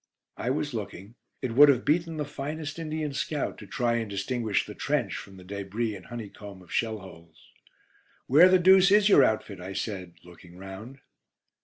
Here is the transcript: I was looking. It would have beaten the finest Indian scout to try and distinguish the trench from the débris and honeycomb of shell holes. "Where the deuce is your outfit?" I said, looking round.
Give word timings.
I 0.35 0.49
was 0.49 0.73
looking. 0.73 1.13
It 1.43 1.51
would 1.51 1.69
have 1.69 1.85
beaten 1.85 2.17
the 2.17 2.25
finest 2.25 2.79
Indian 2.79 3.13
scout 3.13 3.59
to 3.59 3.67
try 3.67 3.97
and 3.97 4.09
distinguish 4.09 4.65
the 4.65 4.73
trench 4.73 5.15
from 5.15 5.37
the 5.37 5.43
débris 5.45 5.95
and 5.95 6.07
honeycomb 6.07 6.63
of 6.63 6.73
shell 6.73 6.97
holes. 6.97 7.51
"Where 8.25 8.49
the 8.49 8.57
deuce 8.57 8.89
is 8.89 9.09
your 9.09 9.23
outfit?" 9.23 9.61
I 9.61 9.73
said, 9.73 10.13
looking 10.23 10.57
round. 10.57 11.01